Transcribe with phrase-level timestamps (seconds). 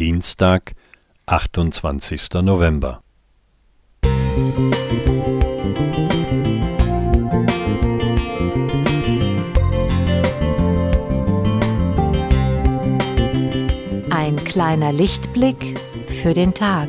[0.00, 0.72] Dienstag,
[1.26, 2.40] 28.
[2.40, 3.02] November.
[14.08, 16.88] Ein kleiner Lichtblick für den Tag.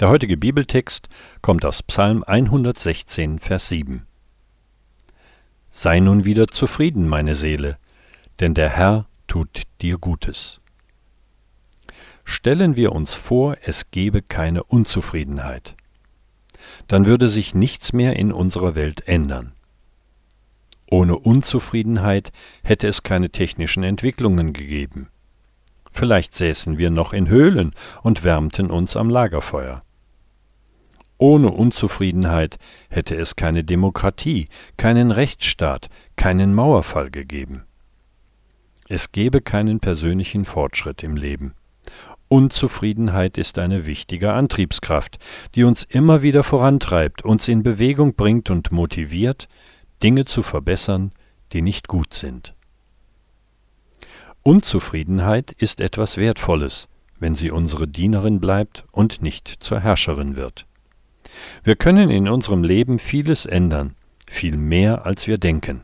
[0.00, 1.10] Der heutige Bibeltext
[1.42, 4.06] kommt aus Psalm 116, Vers 7.
[5.70, 7.76] Sei nun wieder zufrieden, meine Seele,
[8.40, 10.58] denn der Herr tut dir Gutes.
[12.24, 15.76] Stellen wir uns vor, es gebe keine Unzufriedenheit.
[16.88, 19.52] Dann würde sich nichts mehr in unserer Welt ändern.
[20.90, 22.32] Ohne Unzufriedenheit
[22.62, 25.10] hätte es keine technischen Entwicklungen gegeben.
[25.92, 29.82] Vielleicht säßen wir noch in Höhlen und wärmten uns am Lagerfeuer.
[31.20, 37.64] Ohne Unzufriedenheit hätte es keine Demokratie, keinen Rechtsstaat, keinen Mauerfall gegeben.
[38.88, 41.52] Es gäbe keinen persönlichen Fortschritt im Leben.
[42.28, 45.18] Unzufriedenheit ist eine wichtige Antriebskraft,
[45.54, 49.46] die uns immer wieder vorantreibt, uns in Bewegung bringt und motiviert,
[50.02, 51.12] Dinge zu verbessern,
[51.52, 52.54] die nicht gut sind.
[54.42, 60.64] Unzufriedenheit ist etwas Wertvolles, wenn sie unsere Dienerin bleibt und nicht zur Herrscherin wird.
[61.62, 63.94] Wir können in unserem Leben vieles ändern,
[64.28, 65.82] viel mehr als wir denken.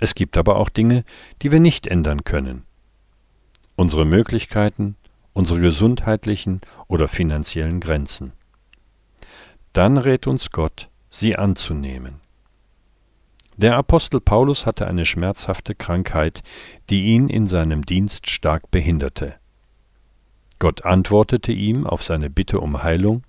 [0.00, 1.04] Es gibt aber auch Dinge,
[1.42, 2.64] die wir nicht ändern können.
[3.76, 4.96] Unsere Möglichkeiten,
[5.32, 8.32] unsere gesundheitlichen oder finanziellen Grenzen.
[9.72, 12.20] Dann rät uns Gott, sie anzunehmen.
[13.56, 16.42] Der Apostel Paulus hatte eine schmerzhafte Krankheit,
[16.90, 19.36] die ihn in seinem Dienst stark behinderte.
[20.58, 23.22] Gott antwortete ihm auf seine Bitte um Heilung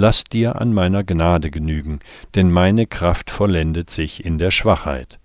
[0.00, 1.98] Lass dir an meiner Gnade genügen,
[2.36, 5.18] denn meine Kraft vollendet sich in der Schwachheit.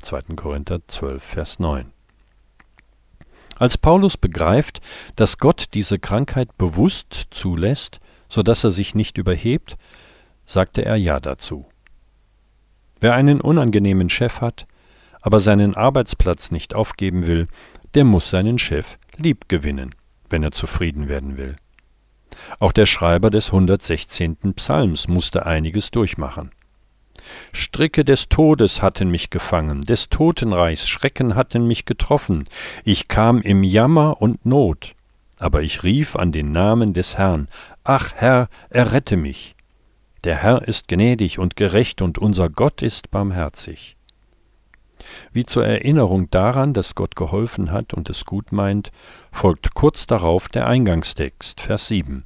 [0.00, 0.34] 2.
[0.34, 1.92] Korinther 12, Vers 9.
[3.58, 4.80] Als Paulus begreift,
[5.16, 9.76] dass Gott diese Krankheit bewusst zulässt, so dass er sich nicht überhebt,
[10.46, 11.66] sagte er Ja dazu.
[13.02, 14.66] Wer einen unangenehmen Chef hat,
[15.20, 17.46] aber seinen Arbeitsplatz nicht aufgeben will,
[17.92, 19.94] der muss seinen Chef lieb gewinnen,
[20.30, 21.56] wenn er zufrieden werden will.
[22.58, 24.36] Auch der Schreiber des 116.
[24.54, 26.50] Psalms musste einiges durchmachen.
[27.52, 32.48] Stricke des Todes hatten mich gefangen, des Totenreichs Schrecken hatten mich getroffen,
[32.84, 34.94] ich kam im Jammer und Not,
[35.38, 37.48] aber ich rief an den Namen des Herrn,
[37.84, 39.56] Ach Herr, errette mich.
[40.24, 43.97] Der Herr ist gnädig und gerecht und unser Gott ist barmherzig.
[45.32, 48.90] Wie zur Erinnerung daran, dass Gott geholfen hat und es gut meint,
[49.32, 52.24] folgt kurz darauf der Eingangstext, Vers 7.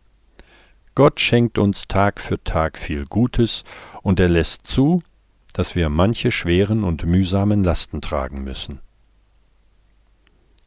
[0.94, 3.64] Gott schenkt uns Tag für Tag viel Gutes,
[4.02, 5.02] und er lässt zu,
[5.52, 8.80] dass wir manche schweren und mühsamen Lasten tragen müssen.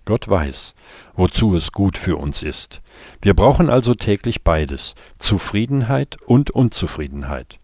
[0.05, 0.75] Gott weiß,
[1.16, 2.81] wozu es gut für uns ist.
[3.22, 7.59] Wir brauchen also täglich beides, Zufriedenheit und Unzufriedenheit.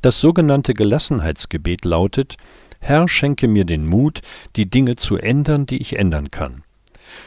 [0.00, 2.36] Das sogenannte Gelassenheitsgebet lautet
[2.86, 4.20] Herr, schenke mir den Mut,
[4.56, 6.64] die Dinge zu ändern, die ich ändern kann.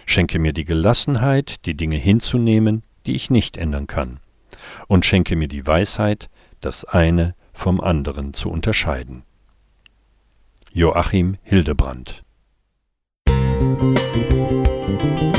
[0.05, 4.19] Schenke mir die Gelassenheit, die Dinge hinzunehmen, die ich nicht ändern kann.
[4.85, 6.29] Und schenke mir die Weisheit,
[6.61, 9.23] das eine vom anderen zu unterscheiden.
[10.71, 12.23] Joachim Hildebrand
[13.59, 15.36] Musik